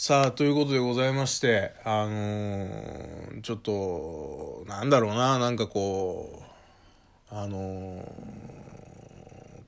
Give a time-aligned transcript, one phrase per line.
[0.00, 6.40] さあ、ということでございまして、あのーちょっと、なんだろうな、なんかこ
[7.32, 8.04] う、あのー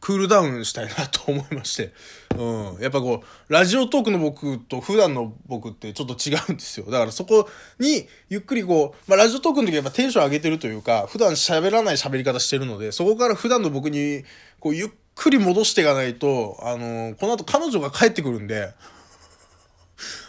[0.00, 1.92] クールダウンしたいなと思いまして、
[2.36, 2.80] うん。
[2.80, 6.86] やっぱこう、ラジオトークの僕と普段の僕ってちょっと違うんですよ。
[6.86, 7.48] だからそこ
[7.80, 14.22] に、ゆっくりこう、まあラジオトークの時はやっぱテンション上げてるというか、普段喋らない喋り方してるので、そこから普段の僕に、
[14.60, 18.72] こう、ゆっくり戻していかないと、あのーこの後彼女が帰ってくるんで、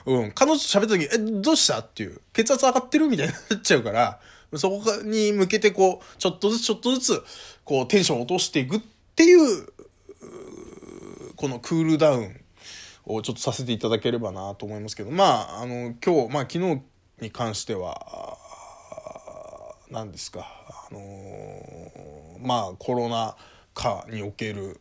[0.06, 0.32] うん。
[0.32, 1.80] 彼女と喋った時、え、どうした？
[1.80, 2.22] っていう。
[2.34, 3.08] 血圧上がってる？
[3.08, 4.20] みたいになっちゃうから、
[4.56, 7.24] そこに向けてこう、ちょっとずつちょっとずつ、
[7.64, 8.82] こう、テンションを落としていくっ
[9.16, 9.68] ていう、
[11.36, 12.42] このクールダウン
[13.06, 16.82] をちょっとさせていただければなと思いますけど、まあ、あの、今日、まあ、昨日
[17.20, 18.38] に関しては、
[19.90, 20.48] 何ですか、
[20.90, 23.36] あのーまあ、コロナ
[23.74, 24.80] 禍における、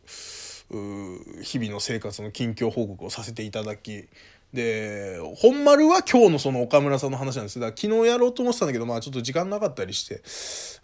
[1.41, 4.07] 日々の生活の近況報告をさせていただき、
[4.53, 7.59] で、本丸は今日のその岡村さんの話なんです。
[7.59, 10.21] だから昨日やろうと思ってたんだけど、まあちょっと時間なかったりして、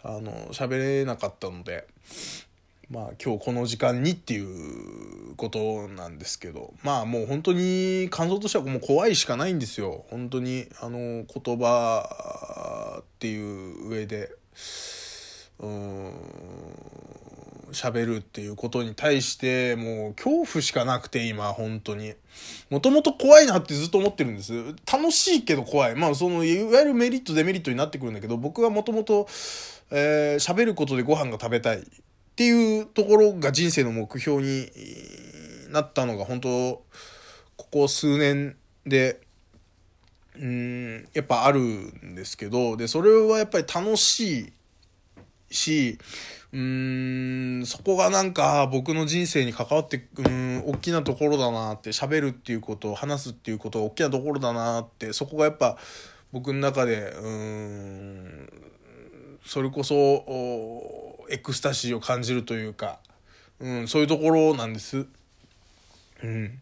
[0.02, 1.86] あの、喋れなかったので、
[2.90, 10.06] まあ今日この時間にっていうことなんですけど、まあもう本当に感想としてはもう怖いしかないんですよ。
[10.08, 14.30] 本当に、あの、言葉っていう上で、
[15.58, 16.12] うーん、
[17.72, 22.14] 喋るっていうことに対して、もう恐怖しかなくて今、本当に。
[22.70, 24.52] もともと怖いなってずっと思ってるんです。
[24.90, 25.94] 楽しいけど怖い。
[25.94, 29.28] まあその、いわゆるメリット、デメリットになってくるんだけど、僕はもともと、
[29.90, 31.82] えー喋ることでご飯が食べたいっ
[32.36, 34.70] ていうところが人生の目標に
[35.70, 36.48] なったのが本当、
[37.56, 39.20] ここ数年で、
[40.36, 44.52] うーん、やっぱあるんですけど、で、それはやっぱり楽しい
[45.50, 45.98] し、
[46.52, 55.76] うーん、そこがなんか僕の人生に関わって、うん、大きなところだなって、喋るっていうことを話すっていうことが大きなところだなって、そこがやっぱ
[56.32, 58.52] 僕の中で、うん、
[59.44, 62.98] それこそ、エクスタシーを感じるというか、
[63.60, 65.06] うん、そういうところなんです。
[66.22, 66.58] うん。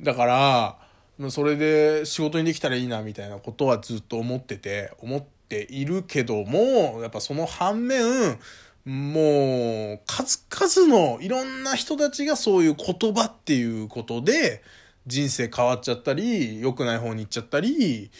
[0.00, 8.38] だから、それで仕事にできたらいいなみたいなことはずっと思ってて、思っているけども、やっぱその反面、
[8.84, 14.62] もう、数々のいろんな人たちがそういう言葉っていうことで、
[15.06, 18.10] 人生変わっちゃったり、良くない方に行っちゃったり、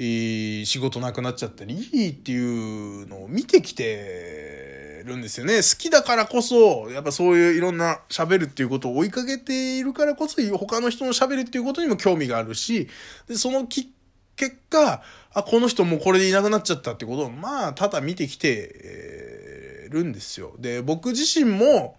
[0.00, 5.56] えー仕事なくなっちゃったりっていうのを見てきてるんですよね。
[5.56, 12.88] 好きだからこそ、やっぱそういういろんな喋るっていうことを追いかけているからこそ、他の人の喋るっていうことにも興味があるし、
[13.26, 13.92] で、そのき
[14.38, 15.02] 結果、
[15.34, 20.54] あ、この人もうこれでいなくなっちゃったってことを、まあ、ただ見てきて、るんですよ。
[20.58, 21.98] で、僕自身も、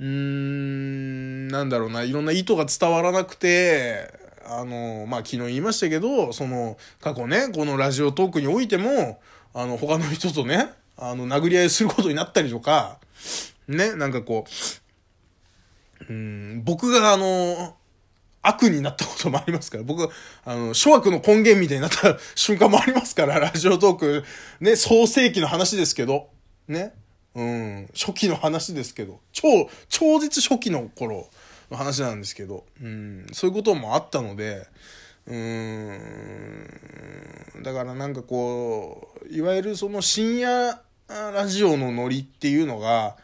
[0.00, 4.10] うーん、なんだろうな、いろんな意図が伝わらなくて、
[4.46, 9.20] あの、まあ、昨日言いましたけど、その、過去ね、このラジオトークにおいても、
[9.54, 12.98] あの、他の人とね、あの、殴り合いすることになったりとか、
[13.68, 14.44] ね、なんかこ
[16.08, 17.76] う、うん、僕があの、
[18.46, 20.08] 悪になったこともありますから、僕、
[20.44, 24.24] あの、諸悪の根源みたいになった瞬間もありますから、 ラジオトーク、
[24.60, 26.28] ね、創世紀の話ですけど、
[26.68, 26.94] ね、
[27.34, 31.28] うん、初期の話ですけど、超、超絶初期の頃
[31.70, 34.66] の話なんですけど、うん、そういうこともあったので、
[35.26, 35.98] うー
[37.58, 43.16] ん、だからなんかこう、いわゆるその深夜ラジオのノリっていうのが、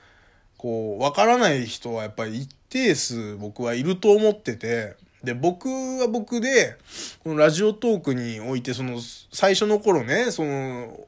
[0.56, 6.76] こう、わからない人はやっぱり一定数僕はいると思ってて、で、僕は僕で、
[7.22, 8.98] このラジオトークにおいて、その、
[9.32, 11.06] 最初の頃ね、その、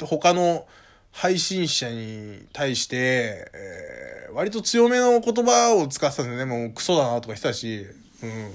[0.00, 0.66] 他の
[1.10, 7.86] 配信者に対して、えー割と強めの言葉を使ってたんでね、もうクソだなとか言ってたし、
[8.22, 8.52] うん。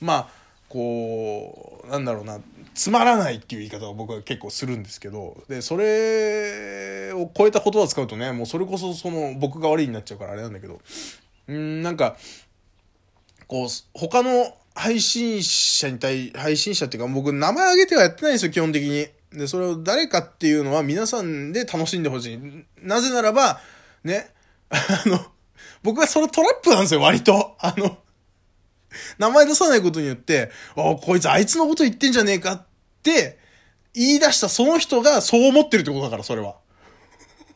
[0.00, 0.28] まあ、
[0.68, 2.40] こう、なんだろうな、
[2.74, 10.80] つまらないっていう言い方を僕は結構するんですけど、で、それを超えた言葉を使うとね、もうそれこそその僕が悪いになっちゃうからあれなんだけど、
[11.48, 12.16] うん、なんか、
[13.50, 19.08] こう、他の配信者に対、配信者っていうか僕名前挙げてはやってないんですよ、基本的に。
[19.32, 22.38] で、それを誰かっていうのは皆さんで楽しんでほしい。
[22.80, 23.60] なぜならば、
[24.04, 24.30] ね、
[24.70, 25.26] あの、
[25.82, 27.56] 僕はそれトラップなんですよ、割と。
[27.58, 27.98] あの、
[29.18, 32.66] 名前出さないことによって、おこいつあいつのこと言ってんじゃねえかっ
[33.02, 33.36] て
[33.94, 36.54] 言い出したその人がそう思ってるってことだから、それは。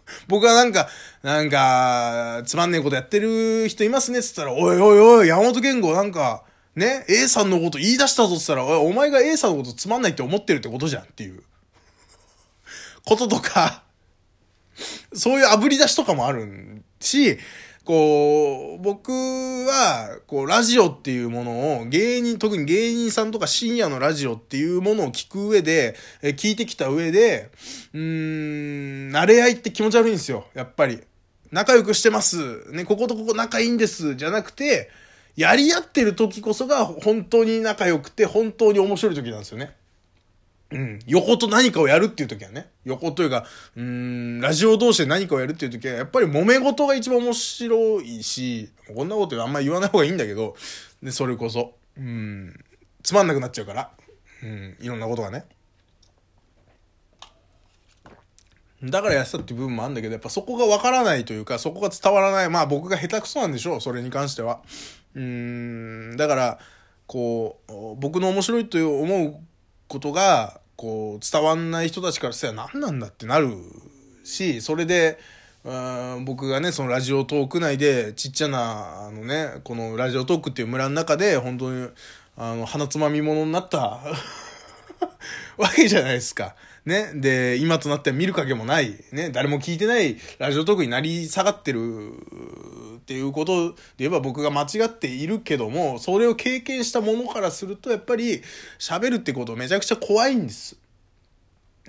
[0.28, 0.88] 僕はなんか、
[1.22, 6.44] なんか、つまんねえことやってる人いますねって言ったら、おいおいおい、山本健吾なんか、
[6.76, 11.42] ね、A さんのこと言い出したぞって言ったら、おい、お前が A さんのことつまんないって思ってるってことじゃんっていう。
[13.04, 13.82] こととか、
[15.14, 17.38] そういう炙り出しとかもあるし、
[17.84, 27.50] こう、僕は、こう、ラジオっていうものを、芸人、特に芸人さんとか深夜のラジオっていうものを聞く上で、え聞いてきた上で、
[27.92, 31.00] うーん、慣れ合いって気持ち悪いんですよ、やっぱり。
[31.52, 32.70] 仲良くしてます。
[32.72, 34.14] ね、こことここ仲いいんです。
[34.14, 34.90] じゃなくて、
[35.36, 39.74] やり合ってる時こそが本当に仲良くて、本当に面白い時なんですよね。
[40.74, 40.98] うん。
[41.06, 42.68] 横と何かをやるっていう時はね。
[42.84, 50.56] 横というか、うん、ラジオ同士で何かをやるっていう時は、やっぱり揉め事が一番面白いし、こんなことあんま言わない方がいいんだけど、
[51.00, 52.58] で、それこそ、うん、
[53.04, 53.90] つまんなくなっちゃうから。
[54.42, 55.44] うん、いろんなことがね。
[58.82, 62.50] だからやったっていう部分もあるんだけど、やっぱそこがわからないというか、そこが伝わらない。
[62.50, 64.60] まあ僕が下手くそなんでしょう、それに関しては。
[65.14, 66.58] うん、だから、
[67.06, 69.36] こう、僕の面白いと思う
[69.88, 73.54] ことが、こう、伝わんない人たちからしたら何なんだってなる
[74.24, 75.18] し、それで、
[75.64, 81.88] うん僕がね、そのラジオトーク内で、ちっちゃな、あのね、このラジオトークっていう村の中で、本当に、
[82.36, 83.78] あの、鼻つまみ者になった
[85.56, 86.54] わけじゃないですか。
[86.84, 87.12] ね。
[87.14, 89.30] で、今となっては見る影もない、ね。
[89.30, 92.12] 誰も聞いてないラジオトークになり下がってる
[93.04, 98.40] っていうことで言えば僕が間違っているけども、それを経験したものからすると、やっぱり
[98.78, 100.78] 喋るってことめちゃくちゃ怖いんです。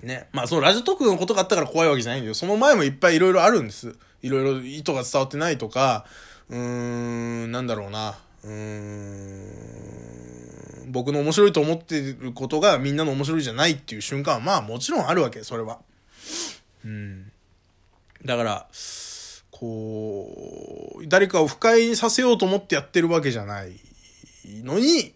[0.02, 0.28] ね。
[0.32, 3.96] まあそのラジオトークのことがあったから怖いわけじゃないんだけど、その前もいっぱいいろいろあるんです。
[4.20, 6.04] いろいろ意図が伝わってないとか、
[6.50, 8.18] うーん、なんだろうな。
[8.44, 8.52] うー
[10.86, 15.78] ん、僕の面白いと思ってることがみんなの面白いじゃないっていう瞬間はまあもちろんあるわけ、それは。
[16.84, 17.32] うん。
[18.24, 18.66] だから、
[19.58, 23.72] こう、誰かを不快にさせようと思ってやってるわけじゃない
[24.62, 25.14] のに、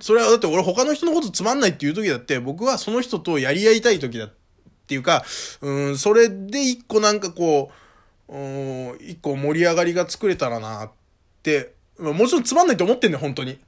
[0.00, 4.32] それはだって俺他の人のことつまんないっていう時だって、僕はその人とやり合いたい時だっ
[4.88, 5.24] ていうか、
[5.60, 7.70] うん、それで一個なんかこ
[8.28, 10.90] う、うん、一個盛り上がりが作れたらなっ
[11.42, 13.58] て、もちろんつまんないって思ってんね本当に。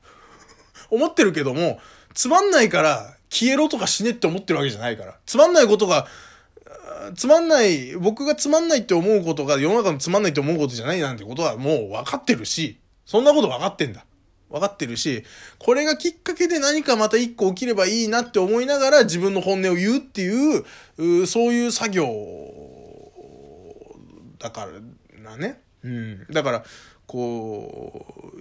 [0.90, 1.80] 思ってるけども、
[2.14, 5.16] つまんないから消えろとか死ねって思ってるわけじゃないから。
[5.26, 6.06] つまんないことが、
[7.14, 14.04] つまんない、僕がつまんないって思うことが世の中のつまんないって思うことじゃないなんてことはもう分かってるし、そんなこと分かってんだ。
[14.50, 15.24] 分かってるし、
[15.58, 20.64] これがきっかけで何かまた一個起きればいいなって思いながら自分の本音を言うっていう、
[20.98, 22.06] うそういう作業
[24.38, 25.60] だからなね。
[25.84, 26.26] うん。
[26.30, 26.64] だから、
[27.06, 28.40] こう、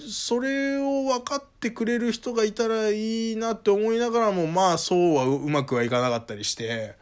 [0.00, 6.94] それを分かってくれる人がいたらいいなって思いながらも、まあそうはうまくはいかなかったりして、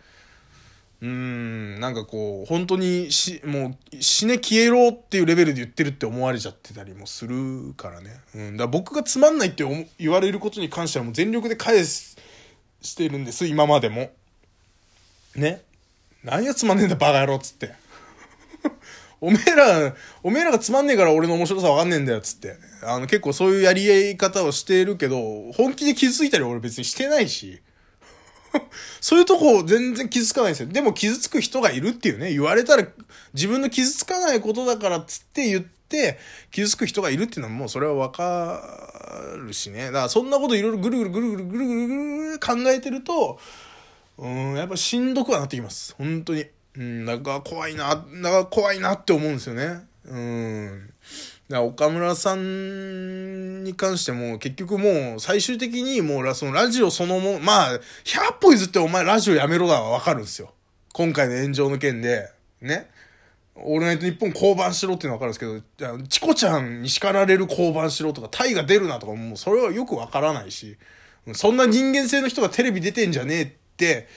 [1.03, 8.21] うん、なんかこう、本当にし、もう死ね消えろっていうレベルで言ってるって思われちゃってたりもするからね。
[8.35, 9.65] うん、だ僕がつまんないって
[9.99, 12.17] 言われることに関してはもう全力で返す、
[12.81, 14.11] してるんです、今までも。
[15.35, 15.63] ね。
[16.25, 17.75] 何やつまんねえんだバカ野郎っつって。
[19.21, 22.57] おめえら、おめえらがつまんねえから俺の面白さわかんねえんだよっ、つって。
[22.83, 27.61] あの、結構そういうやり合い方をしてるけど、本気で傷ついたり俺別にしてないし。
[29.01, 30.69] そういうとこ全然傷つかないですよ。
[30.69, 32.87] でも傷つく人がいるっていうね、言われたら
[33.35, 36.19] 自分の傷つかないことだからっつって言って、
[36.51, 38.63] 傷つく人がいるっていうのはもうそれはわか
[39.37, 39.87] るしね。
[39.87, 43.39] だからそんなこといろいろぐるぐるぐるぐるぐるぐるぐる考えてると、
[44.19, 45.95] うん、やっぱしんどくはなってきます。
[45.97, 46.47] 本当に。
[46.77, 49.87] うん、なんか怖いな、なんか怖いなって思うんですよね。
[50.05, 50.93] うん。
[51.49, 60.53] 岡村さんに関しても結局もう最終的にもうそのラジオそのもまあ、100歩譲ってお前ラジオやめろだはわかるんですよ。
[60.93, 62.91] 今回の炎上の件で、ね。
[63.55, 70.77] オールナイトニッポン降板しろっていうのはわかるんですけど、チコちゃんに叱られる降板しろとか、タイが出るなとかもうそれはよくわからないし、
[71.33, 74.09] そんな人間性の人がテレビ出てんじゃねえって、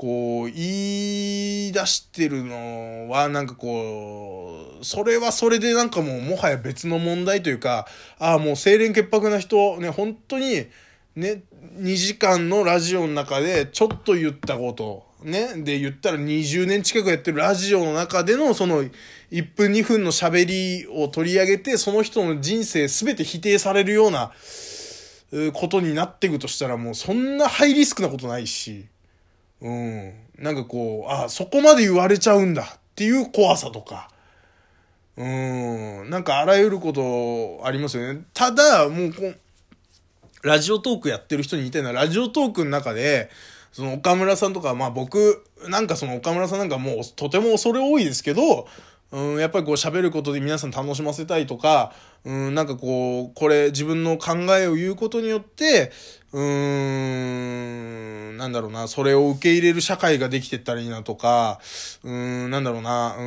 [0.00, 7.86] こう、言い出してるのは、なんかこう、それはそれでなんかもう、もはや別の問題というか、
[8.18, 10.64] ああ、もう清廉潔白な人、ね、本当に、
[11.16, 11.42] ね、
[11.76, 24.32] 2時間のラジオの中で、ちょっと言ったこと、ね、で言ったら20年近くやってるラジオの中での、その、1分2分の喋りを取り上げて、その人の人生全て否定されるような、
[25.52, 28.86] ことになっていくとしたら、もうそんなハイリスクなことないし、
[29.60, 30.14] うん。
[30.38, 34.10] なんかこう、あそこまで言われちゃうんだっていう怖さとか。
[35.16, 36.10] うん。
[36.10, 38.22] なんかあらゆることありますよね。
[38.32, 39.32] ただ、もうこ、
[40.42, 43.30] ラジオトークやってる人に言いたいのは、ラジオトークの中で、
[43.72, 48.66] その岡村さんとか、まあ僕、なんかその岡村さんなんかもうとても恐れ多いですけど、
[49.12, 51.92] うん、やっぱりこう喋ることで皆さん楽しませたいとか、
[52.24, 55.90] うん、なんかこう、これ自分の考えを言うことによって、
[56.32, 61.60] うーん、なんだろうな、それを受け入れる社会ができてったらいいなとか、
[62.04, 63.22] うん、なんだろうな、う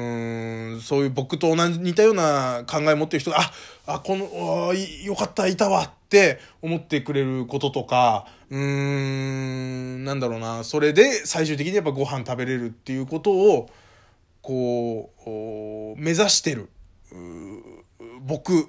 [0.78, 3.52] ん、そういう僕と同じ似たような考え持ってる人が、あ、
[3.96, 13.70] あ、この、よかった、いたわって思ってくれることとか、うーん、なんだろうな、それで最終的にやっぱご飯食べれるっていうことを、
[14.42, 15.24] こう、
[16.04, 16.70] 目指してる、
[18.20, 18.68] 僕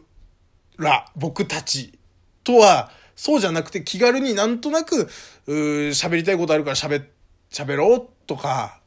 [0.78, 1.98] ら、僕たち
[2.44, 5.08] とは、そうじゃなくて気軽になんとなく、
[5.48, 7.04] 喋りたいことあるから喋、
[7.50, 8.80] 喋ろうとか、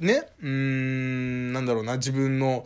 [0.00, 2.64] ね、うーん、なんだろうな、自分の、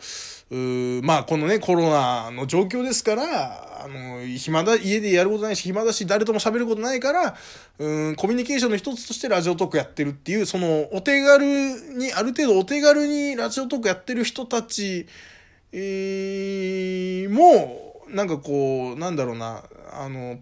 [0.51, 0.55] う
[1.03, 7.35] まあこのね、コロナの状況ですから、あの、暇だ、家でやることないし、暇だし、誰とも喋ることないから、
[7.77, 11.45] うん、コミュニケーションの一つとしてラジオトークやってるっていう、その、お手軽
[11.97, 15.05] に、ある程度お手軽にラジオトークやってる人たち、
[15.73, 20.39] えー、も、なんかこう、なんだろうな、あの、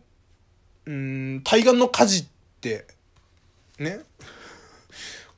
[0.85, 2.25] うん、対岸の火事っ
[2.61, 2.85] て、
[3.79, 4.01] ね、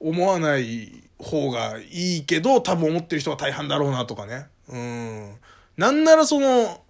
[0.02, 4.48] 思わない方がいいけど、多分思ってる人が大半だろうなとかね。
[4.70, 5.36] うん。
[5.78, 6.82] なんならその、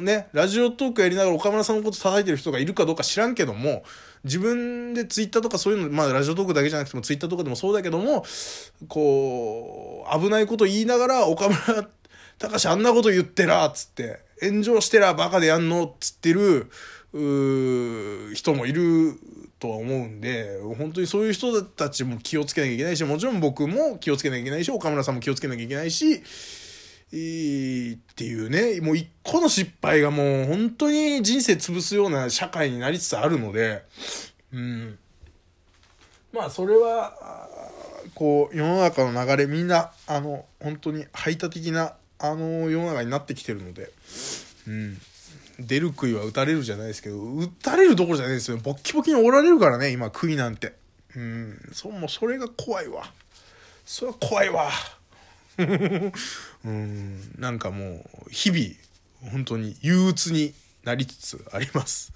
[0.00, 3.82] ね、ラジオトークやりながら岡村さんのこと叩いてる人がいるかどうか知らんけども、
[4.24, 8.24] 自分でツイッターとかそういうの、まあラジオトークだけじゃなくてもツイッターとかでもそうだけども、
[8.88, 11.88] こう、危ないこと言いながら岡村
[12.38, 16.70] 隆あんなこと言ってら、つって、炎上してら、バカでやんの、つってる、
[17.14, 19.18] う人もいる
[19.62, 26.20] とは思うんで、本当にそういう人たちも気をつけなきゃいけないし、もちろん僕も気をつけなきゃいけないし、岡村さんも気をつけなきゃいけないし、
[27.12, 33.84] いいっていうね、もう一個の失敗がもう本当に人生潰すような社会になりつつあるので、
[34.52, 34.98] うん。
[36.32, 37.48] まあそれは、
[38.16, 43.92] こう世の中の流れみんな、あの、本当に排他的な、あの世の中になってきてるので、
[44.66, 44.98] うん。
[45.58, 48.56] 出る杭は打たれるじゃないですけど、打たれるどころじゃないですよ。
[48.58, 50.74] ボッキボキにおられるからね、今、杭なんて。
[51.14, 53.12] うん、そ、もうそれが怖いわ。
[53.84, 54.70] それは怖いわ。
[56.64, 60.54] うん、なんかもう、日々、本当に憂鬱に
[60.84, 62.12] なりつつあります。